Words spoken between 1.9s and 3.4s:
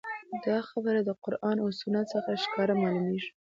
څخه ښکاره معلوميږي